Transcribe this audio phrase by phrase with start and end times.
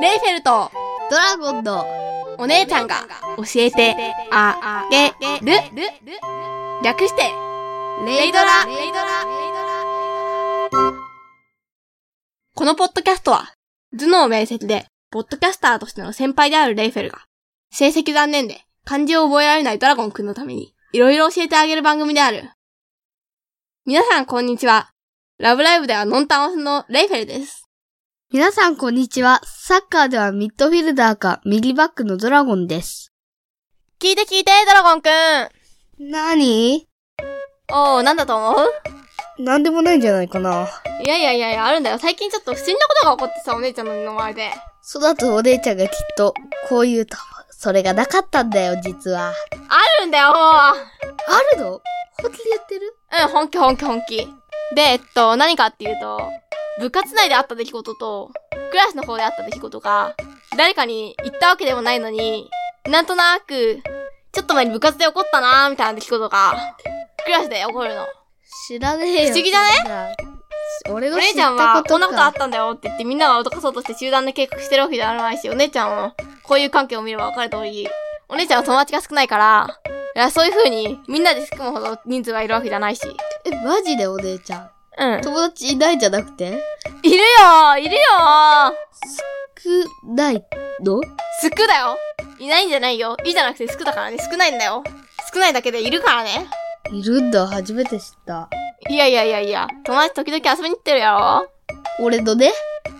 [0.00, 0.72] レイフェルト、
[1.10, 1.86] ドラゴンの
[2.38, 3.94] お姉ちゃんが教えて
[4.32, 5.14] あげる。
[6.82, 7.30] 略して、
[8.04, 8.64] レイドラ。
[12.54, 13.52] このポッドキャストは、
[13.96, 17.20] 頭脳面積で、ポッドキャスターとしての先輩であるレイフェルが、
[17.70, 22.50] 成績残念で漢字を覚えられないドラゴンくんのために、いろいろ教えてあげる番組である。
[23.86, 24.90] 皆さんこんにちは。
[25.38, 27.69] ラブライブではノンタンオスのレイフェルです。
[28.32, 29.40] 皆さんこんにちは。
[29.42, 33.12] サッカーではミッドフィルダーか右バックのドラゴンです。
[34.00, 36.10] 聞いて聞いて、ドラゴンくん。
[36.12, 36.86] なに
[37.72, 38.56] おー、なんだと思
[39.36, 39.42] う？
[39.42, 40.68] なんでもないんじゃないかな。
[41.02, 41.98] いやいやいやいや、あるんだよ。
[41.98, 44.52] 最近ちょっと不審なことが起こってさ、お姉ちゃんの前で。
[44.80, 46.32] そうだとお姉ちゃんがきっと、
[46.68, 47.16] こう言うと。
[47.50, 49.32] それがなかったんだよ、実は。
[49.68, 50.38] あるんだよ、もう。
[50.38, 50.74] あ
[51.56, 51.80] るの？
[52.22, 52.94] 本気で言ってる？
[53.24, 54.18] うん、本気本気本気。
[54.76, 56.20] で、えっと、何かっていうと、
[56.80, 58.32] 部活内であった出来事と、
[58.70, 60.14] クラスの方であった出来事が、
[60.56, 62.50] 誰かに言ったわけでもないのに、
[62.88, 63.80] なんとなく、
[64.32, 66.54] ちょっと前に部活で起こったなーみたいな出来事が、
[67.24, 68.06] クラスで起こるの。
[68.66, 69.32] 知らねえよ。
[69.32, 69.68] 不思議じゃね？
[69.84, 70.16] ね
[70.90, 77.88] 俺おの知った姉ちゃんは、こんなことあかったんだよって言ってみんなが脅かそうとして集団で計画してるわけではないし、お姉ちゃんも、こういう関係を見れば分かる通り、
[78.28, 79.80] お姉ちゃんは友達が少ないから、
[80.16, 83.02] いや、そういう風に、みんなで組むほど人数がいるわけじゃないし。
[83.44, 84.70] え、マジでお姉ちゃん？
[84.98, 85.20] うん。
[85.22, 86.62] 友達いないんじゃなくて？
[87.02, 88.00] いるよいるよ
[89.58, 90.44] 少ない
[90.82, 91.00] の？
[91.40, 91.96] すくだよ
[92.38, 94.18] いないんじゃないよいいじゃなくてすくだからね。
[94.18, 94.82] 少ないんだよ。
[95.32, 96.46] 少ないだけでいるからね。
[96.92, 98.48] いるんだ、初めて知った。
[98.88, 99.68] いやいやいやいや。
[99.84, 101.48] 友達時々遊びに来てるやろ
[102.00, 102.52] 俺のね？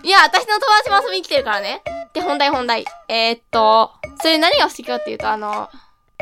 [0.03, 1.81] いや、私の友達も遊びに来てるからね。
[2.13, 2.85] で、本題本題。
[3.07, 5.69] えー、っと、それ何が不思議かっていうと、あの、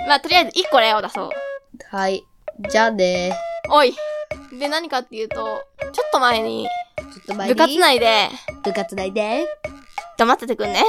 [0.07, 1.29] まあ、とりあえず1個例を出そう。
[1.91, 2.25] はい。
[2.69, 3.37] じゃあね。
[3.69, 3.93] おい。
[4.51, 7.53] で、何かっていうと、ちょっと前に、ちょっと前に？
[7.53, 8.29] 部活内で、
[8.63, 9.45] 部活内で？
[10.17, 10.83] 黙っててくんね。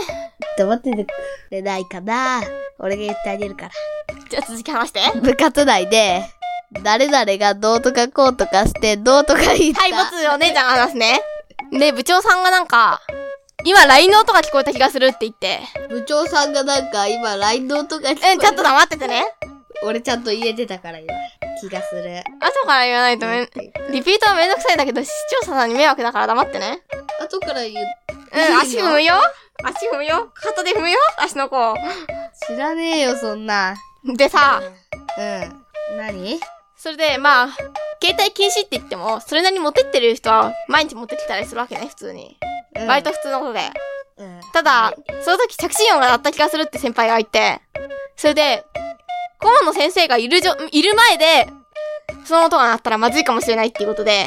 [0.56, 1.08] 黙っててく
[1.50, 2.41] れないかな？
[2.78, 3.70] 俺が言ってあげるから。
[4.28, 5.00] じゃあ続き話して。
[5.20, 6.24] 部活内で、
[6.83, 9.83] 誰々がどうとかこうとかして、どうとか言った。
[9.83, 11.20] はい、ボツお姉ちゃんが話すね。
[11.73, 13.01] で、部長さんがなんか、
[13.64, 15.61] 今 LINE の音が聞こえた気がするって言って。
[15.90, 19.27] 部長さんがなんか今 LINE の音が聞こえうん、ちょっと黙っててね。
[19.83, 21.13] 俺ちゃんと言えてたから今。
[21.61, 22.18] 気がする。
[22.41, 23.48] 後から言わないとめん、
[23.91, 25.11] リピートはめんどくさいんだけど、視
[25.42, 26.80] 聴者さんに迷惑だから黙ってね。
[27.20, 27.86] 後から言う。
[28.33, 29.14] うん、足踏むよ
[29.63, 31.74] 足踏むよ肩で踏むよ足の子。
[32.46, 33.74] 知らねえよ、そんな。
[34.17, 34.63] でさ、
[35.19, 35.96] うん。
[35.98, 36.40] 何？
[36.77, 37.48] それで、まあ、
[38.02, 42.39] 携帯禁止って言っても、それなりに持ってってる人は、毎日持ってきたりするわけね、普通に。
[42.77, 43.61] うん割と普通のことで。
[44.17, 44.40] うん。
[44.55, 47.61] ただ、その時着信音が鳴った気がするって先輩が言って、
[48.17, 48.64] それで、
[49.40, 51.51] 顧問の先生がいるじょ、いる前で、
[52.24, 54.27] その音が鳴ったらまずいかもしれないっていうことで、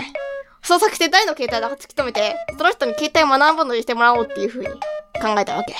[0.63, 5.75] 捜索して誰の携帯だか突き止めて、その人に携帯を学ぶのにしてもらおうっていう風に考えたわけ。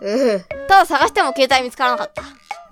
[0.00, 0.44] うん。
[0.68, 2.22] ただ探しても携帯見つからなかった。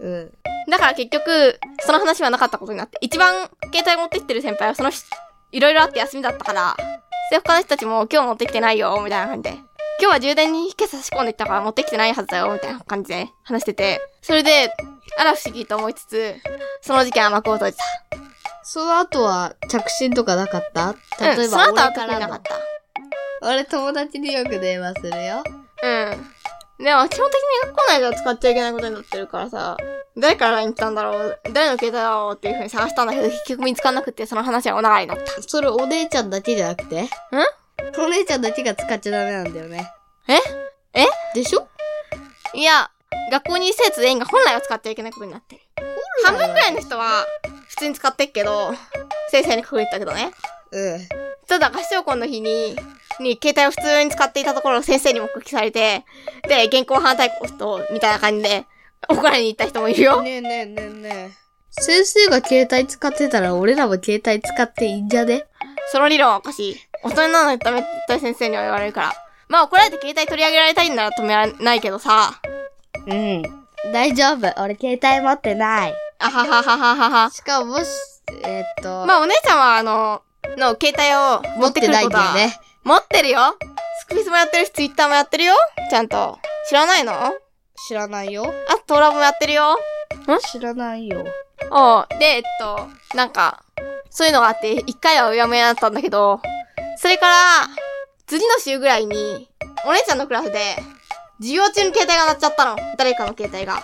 [0.01, 0.33] うん。
[0.69, 5.05] だから結局、その話はなかったことになって、一番携帯持ってきてる先輩はその人、
[5.53, 6.77] いろいろあって休みだったから、
[7.31, 9.57] で、他の人たちも今日持ってきてないよ、みたいな感じで。
[10.01, 14.01] 今日は充電に今朝差し込んできたから持ってきてないはずだよ、みたいな感じで話してて。
[14.23, 14.73] それで、
[15.19, 16.35] あら不思議と思いつつ、
[16.81, 17.85] その事件は幕を閉じた。
[18.63, 20.95] その後は着信とかなかった？
[21.21, 22.43] 例うん、えばその後は特になかっ。
[23.43, 25.43] 俺友達によく電話するよ。
[25.81, 25.89] た。
[25.89, 26.85] うん。
[26.85, 29.77] でも、基本的に学校内では使っちゃいけないことになってるからさ、
[30.17, 35.43] 誰から LINE 来たんだろう誰の携帯だろうっていう風に探したんだけど、結局見つかんなくて、その話はお流れになった。
[35.43, 37.09] それお姉ちゃんだけじゃなくて？
[37.99, 39.91] お姉ちゃんだけが使っちゃダメなんだよね。
[40.29, 41.03] え？
[41.03, 41.07] え？
[41.35, 41.69] でしょ？
[42.55, 42.91] いや、
[43.31, 45.63] 学校に生徒全員が本来は使っちゃいけないことになってる。
[46.25, 47.25] 半分くらいの人は
[47.69, 48.75] 普通に使ってっけど、
[49.31, 50.33] 先生に隠れてたけどね。
[50.73, 51.09] うん。
[51.47, 52.77] ただ合唱コンの日に、
[53.21, 56.05] に携帯を普通に使っていたところを先生に目撃されて、
[56.49, 58.67] で、現行犯逮捕と、みたいな感じで、
[59.09, 60.23] 怒られに行った人もいるよ。
[60.23, 61.41] ねえねえねえねえ。
[61.71, 65.47] 先生が携帯使ってたら俺らも携帯使っていいんじゃね？
[65.93, 66.77] その理論はおかしい。
[67.05, 69.13] 大人なのにダメって先生には言われるから。
[69.49, 72.41] まあ怒られて携帯取り上げられたいんなら止められないけどさ。
[73.07, 73.43] うん。
[73.93, 74.63] 大丈夫。
[74.63, 75.95] 俺携帯持ってない。
[76.19, 77.31] あはははははは。
[77.31, 77.89] しかももし、
[78.45, 80.23] えーっと、まあお姉ちゃんはあの、
[80.57, 82.61] の携帯を持ってくるないことはんだよね。
[82.85, 83.57] 持ってるよ
[84.01, 85.55] スクビスもやってるし、ツイッターもやってるよ
[85.91, 86.39] ちゃんと。
[86.69, 87.13] 知らないの？
[87.13, 87.33] あ
[87.89, 88.45] 知らないよ。
[88.87, 89.79] と、トラボもやってるよ
[90.53, 91.25] 知らないよ。
[91.71, 93.63] おうで、えっと、なんか、
[94.11, 96.41] そういうのがあって、一回はうやむやだったんだけど、
[96.97, 97.35] それから、
[98.27, 99.49] 次の週ぐらいに、
[99.87, 100.77] お姉ちゃんのクラスで、
[101.41, 102.77] 授業中に携帯が鳴っちゃったの。
[102.99, 103.79] 誰かの携帯が。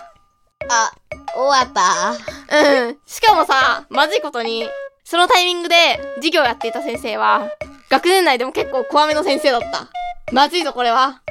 [0.69, 0.91] あ、
[1.35, 2.11] 終わった
[2.55, 2.97] うん。
[3.07, 4.69] しかもさ、まずいことに、
[5.03, 5.75] そのタイミングで
[6.17, 7.49] 授業やっていた先生は、
[7.89, 9.87] 学年内でも結構怖めの先生だった。
[10.31, 11.23] まずいぞ、これは。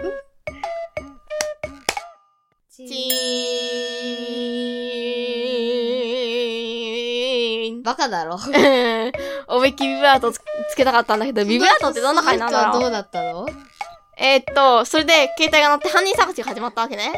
[2.73, 7.83] ちチーン。
[7.85, 8.37] バカだろ。
[9.47, 10.41] 思いっきりビブラートつ
[10.71, 13.47] つけたかったんだけど、ビブラートってどんな回なんだろうどうだったの？
[14.19, 17.13] えーっと、それで携帯が鳴って犯人探しが始まったわけね。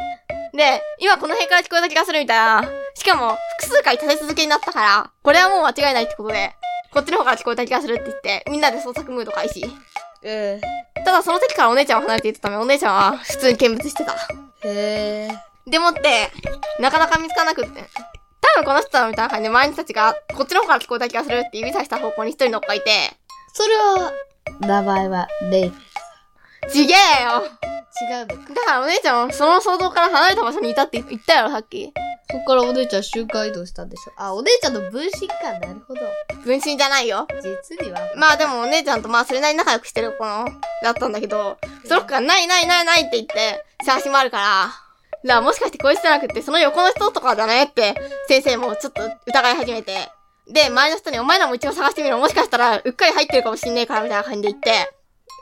[0.53, 2.69] で、今この辺から聞こえた気がするみたいな。
[2.95, 6.53] しかも、複数回立て続けになったから、これはもう間違いないってことで、
[6.93, 9.61] こっちの方から聞こえた気がするって言って、みんなで捜索ムード開始。
[9.61, 10.61] うん。
[11.05, 14.13] ただその時からお姉ちゃんは離れていたため、お姉ちゃんは普通に見物してた。
[14.13, 14.17] へ
[14.65, 15.31] え。
[15.67, 16.31] でもって、
[16.81, 17.85] なかなか見つからなくって。
[18.41, 22.91] 多分この人だみたいな感じで周りの人たちが、こっちの方から聞こえた気がするって指さした方向に一人の子がいて、
[23.53, 24.13] それは、
[24.61, 25.73] 名前は、レイ。
[26.71, 27.43] ちげえよ
[28.01, 28.27] 違う。
[28.27, 31.93] だからお姉ちゃんはその想像から離れた場所にいたって言ったやろ、さっき。
[32.31, 34.13] そっからお姉ちゃん瞬間移動したんでしょ。
[34.17, 35.35] あ、お姉ちゃんの分身か。
[35.59, 36.01] なるほど。
[36.45, 37.27] 分身じゃないよ。
[37.69, 38.01] 実には。
[38.17, 40.47] まあでもお姉ちゃんとまあそれなりに仲良くしてる子の
[40.83, 47.95] だったんだけど、その子がないないないないって言って探し回るから、だからもしかしてこいつじゃなくってその横の人とかだねって
[48.29, 50.11] 先生もちょっと疑い始めて、
[50.47, 52.19] で、周りの人にお前らも一応探してみろ。
[52.19, 54.93] もしかしたらうっかり入ってるかもしんねえからみたいな感じで言って、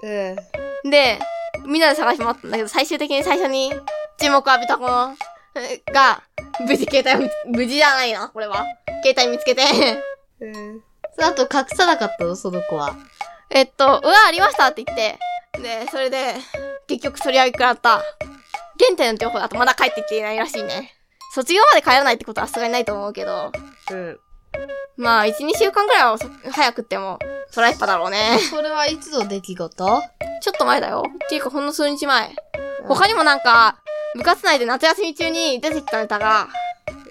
[0.02, 0.65] うん。
[0.90, 1.18] で、
[1.66, 3.72] みんなで探し回ったんだけど、最終的に最初に
[4.18, 4.84] 注目を浴びた子
[5.92, 6.22] が、
[6.60, 8.64] 無事携帯を無事じゃないな、これは。
[9.04, 9.62] 携帯見つけて、
[10.40, 10.82] うん。
[11.18, 12.94] その後隠さなかったのその子は。
[13.50, 15.18] えっと、うわ、ありましたって言って、
[15.60, 16.34] で、それで、
[16.86, 18.02] 結局取り上げくらった。
[18.76, 20.92] 現在の情報だとまだ帰ってきていないらしいね。
[21.34, 23.52] 卒業まで帰らないってことはさすがにないと思うけど、
[23.90, 24.20] うん。
[24.96, 27.18] まあ、1、2週間くらいはそ早くっても、
[27.50, 28.38] そらやっぱだろうね。
[28.50, 30.02] それはいつの出来事？
[30.40, 31.04] ちょっと前だよ。
[31.06, 32.34] っていうか、ほんの数日前。
[32.84, 33.78] 他にもなんか、
[34.14, 36.48] 部活内で夏休み中に出てきたネタが、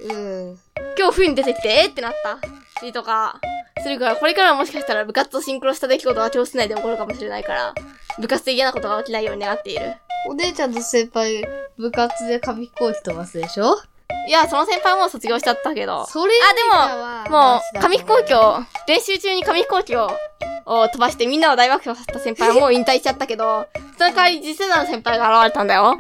[0.02, 0.60] うん。
[0.98, 2.40] 今日冬に出てきて、えってなった
[2.86, 3.40] りとか、
[3.84, 7.74] するから、これからはもしかしたら部活とシンクロした出来事が教室内で起こるかもしれないから、
[8.20, 9.96] 部活で嫌なことが起きないように願っている。
[10.28, 11.46] お姉ちゃんと先輩、
[11.78, 13.78] 部活で紙飛行機飛ばすでしょ？
[14.28, 16.06] いや、その先輩はもう卒業しちゃったけど。
[16.08, 16.34] それ
[16.74, 20.10] あ、でも、もう、紙飛行機を、練習中に紙飛行機を、
[20.66, 23.68] を飛ばしてみんなを大爆笑させた先輩はもう 引退しちゃったけど、
[23.98, 25.96] その代わり次世代の先輩が現れたんだよ。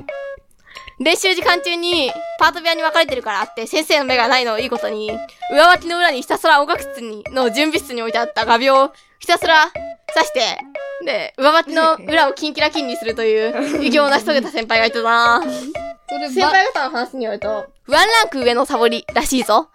[0.99, 5.11] 練習時間中に、パート部屋に分かれてるからって、先生の目がないのをいいことに、
[5.51, 9.69] 上脇の裏にひたすら音楽室に、の準備室に置いてあった画鋲をひたすら
[10.13, 10.57] 刺して、
[11.05, 15.43] で、上脇の裏をキンキラキンにするという、偉業を成し遂げた先輩がいたな
[16.07, 19.69] それば、先輩方の話によると、ワンランク上のサボりらしいぞ。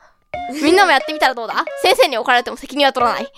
[0.63, 1.65] みんなもやってみたらどうだ？
[1.81, 3.33] 先生に怒られても責任は取らない。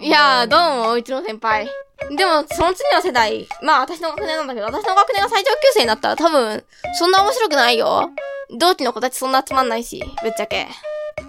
[0.00, 1.68] いやー、どうも、うちの先輩。
[2.10, 6.64] でも、その次の世代、まあ私の学年なんだけど、私の学年が最上級生になったら多分、
[6.98, 8.10] そんな面白くないよ。
[8.58, 10.66] 同期の子たちそんなつまんないし、ぶっちゃけ。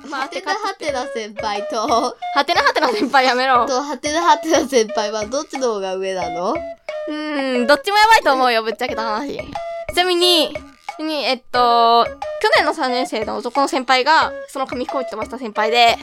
[0.10, 2.16] まあ、はてなはてな先輩と、は
[2.46, 3.68] てなはてな先輩やめろ。
[3.68, 6.54] と、はてなはてな先輩はどっちの方が上なの？
[6.54, 9.38] うーん、どっちもやばいと思うよ、ぶっちゃけた話。
[9.38, 10.58] ちなみに、
[11.04, 15.98] に、えっと、去年の3年生の男の先輩が、その紙飛行機飛ばした先輩で、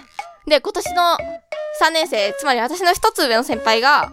[0.47, 1.03] で、今年の
[1.81, 4.11] 3年生、つまり私の一つ上の先輩が、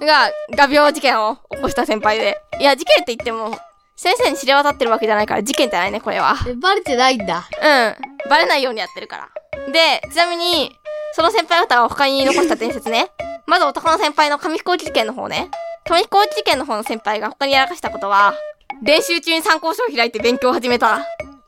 [0.00, 2.40] が、画鋲事件を起こした先輩で。
[2.58, 3.56] いや、事件って言っても、
[3.96, 6.36] 先生に知れ渡ってるわけじゃないから、事件じゃないね、これは。
[6.46, 7.48] え、バレてないんだ。
[7.62, 8.28] うん。
[8.28, 9.28] バレないようにやってるから。
[9.72, 10.76] で、ちなみに、
[11.14, 13.10] その先輩方が他に残した伝説ね。
[13.46, 15.50] まず男の先輩の紙飛行機事件の方ね。
[15.86, 18.34] 紙飛行機事件の方の先輩が他にやらかしたことは、
[18.82, 21.00] 練習中に参考書を開いて勉強を始めた。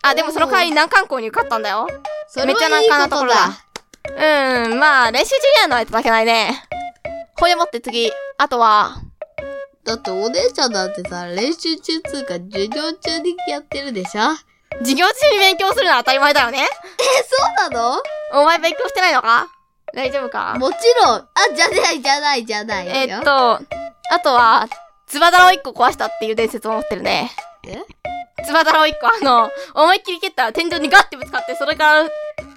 [0.02, 1.86] あ、でもその代わり難関校に受かったんだよ。
[2.28, 3.36] それめっちゃ難関なところだ
[4.16, 4.64] だ。
[4.64, 6.64] うん、まあ、練習中にやるのはいただけないね。
[7.36, 8.10] これでもって次。
[8.38, 8.96] あとは、
[9.84, 14.22] だってお姉ちゃんなんてさ、練習中つうか授業中にやってるでしょ
[14.78, 16.60] 授業中に勉強するのは当たり前だよね。
[16.60, 16.66] え、
[17.22, 18.02] そうなの？
[18.32, 19.48] お前勉強してないのか？
[19.94, 20.56] 大丈夫か？
[20.58, 21.16] もちろん。
[21.16, 22.92] あ、じゃない、じゃない、じゃないよ。
[22.92, 23.60] えっと、
[24.10, 24.68] あとは、
[25.08, 27.30] つばだらを一個壊したっていう伝説を持ってるね。
[27.66, 27.78] え？
[28.44, 32.08] つばだらを一個、あの、思いっきり蹴ったら天井にガッてぶつかって、それから、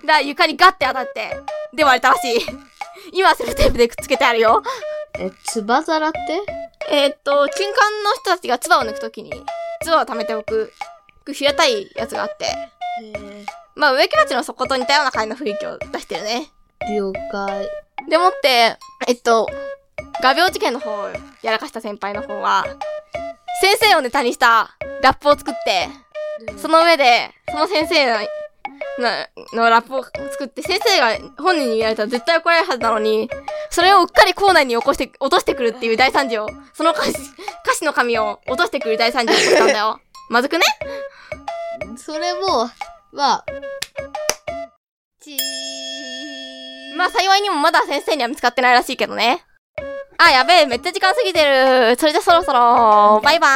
[0.05, 1.35] ら床にガッて当たって、
[1.73, 2.39] で割れたらしい。
[3.13, 4.61] 今はセルテープでくっつけてあるよ。
[5.17, 6.19] え、つばざらって？
[6.89, 9.31] えーっと、金管の人たちが唾を抜くときに、
[9.81, 10.71] 唾を溜めておく、
[11.31, 12.45] 平たいやつがあって、
[13.03, 16.51] えまあ植木鉢の底と似たような感じの雰囲気を出してるね。
[16.89, 17.69] ー、了解。
[18.09, 18.77] でもって、
[19.07, 19.47] えっと、
[20.21, 21.09] 画鋲事件の方を
[21.41, 22.65] やらかした先輩の方は、
[23.61, 25.89] 先生をネタにしたラップを作って、
[26.57, 28.17] その上で、その先生の、
[28.99, 33.29] なのラップを作って、先生が本人に言われたら絶対怒られるはずなのに、
[33.71, 37.11] それをうっかり校内に起こして、落としてくるっていう大惨事を、その歌詞、
[37.65, 39.99] 歌詞の紙を落としてくる大惨事をしたんだよ。
[40.29, 40.65] まずくね？
[41.97, 42.69] それも、
[43.11, 43.45] まあ、
[45.19, 46.95] ちー。
[46.95, 49.43] まあ幸いにもまだ先生には見つかってないらしいけどね。
[50.23, 51.95] あ、やべえ、めっちゃ時間過ぎてる。
[51.97, 53.47] それじゃそろそろ、バイバ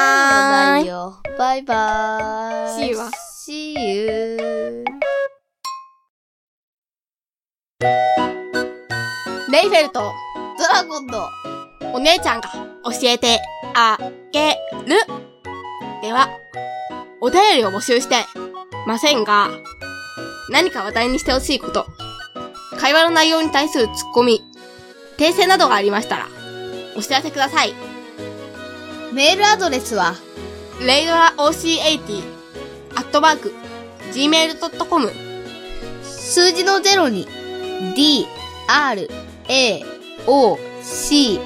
[0.80, 0.88] ーイ。
[0.88, 1.22] よ。
[1.38, 2.86] バイバーイ。
[2.86, 3.12] See you は
[3.46, 4.86] See you.
[9.52, 10.12] レイフェルト、
[10.58, 11.30] ドラゴンの
[11.94, 12.50] お姉ちゃんが
[12.84, 13.40] 教えて
[13.76, 14.00] あ
[14.32, 14.58] げ
[14.88, 14.96] る。
[16.02, 16.30] では、
[17.22, 18.26] お便りを募集して
[18.88, 19.52] ませんが、
[20.50, 21.86] 何か話題にしてほしいこと、
[22.80, 24.42] 会話の内容に対するツッコミ、
[25.18, 26.28] 訂正などがありましたら、
[26.96, 27.74] お知らせください。
[29.14, 30.16] メールアドレスは、
[30.82, 32.24] レイドラ OC80、
[32.96, 33.54] アットマーク、
[34.14, 35.12] gmail.com、
[36.04, 37.28] 数字の0に、
[37.96, 38.28] d,
[38.68, 39.10] r,
[39.48, 39.84] a,
[40.28, 41.40] o, c,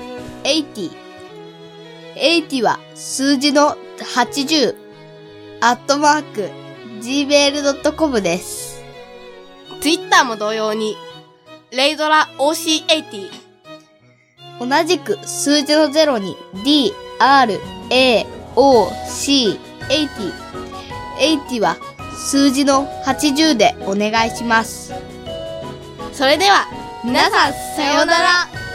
[0.44, 0.91] 80。
[2.15, 3.77] 80は数字の
[4.15, 4.75] 80、
[5.62, 6.50] アットマーク、
[7.01, 8.82] gmail.com です。
[9.82, 10.98] ツイッターも同様に、
[11.72, 13.29] レイドラ OC80、
[14.59, 18.25] 同じく数字の0に D, R, A,
[18.55, 20.49] O, C, 80。
[21.19, 21.77] 80は
[22.13, 24.93] 数字の80でお願いします。
[26.13, 26.65] それでは、
[27.03, 28.68] 皆さん、さようなら。